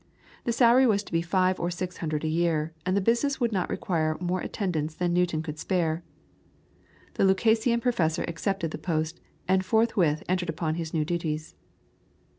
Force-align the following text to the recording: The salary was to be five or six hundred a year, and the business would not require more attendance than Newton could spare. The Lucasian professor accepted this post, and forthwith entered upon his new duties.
The 0.45 0.51
salary 0.51 0.87
was 0.87 1.03
to 1.03 1.11
be 1.11 1.21
five 1.21 1.59
or 1.59 1.69
six 1.69 1.97
hundred 1.97 2.23
a 2.23 2.27
year, 2.27 2.73
and 2.87 2.97
the 2.97 3.01
business 3.01 3.39
would 3.39 3.51
not 3.51 3.69
require 3.69 4.17
more 4.19 4.41
attendance 4.41 4.95
than 4.95 5.13
Newton 5.13 5.43
could 5.43 5.59
spare. 5.59 6.03
The 7.13 7.23
Lucasian 7.23 7.81
professor 7.83 8.25
accepted 8.27 8.71
this 8.71 8.81
post, 8.81 9.21
and 9.47 9.63
forthwith 9.63 10.23
entered 10.27 10.49
upon 10.49 10.73
his 10.73 10.91
new 10.91 11.05
duties. 11.05 11.53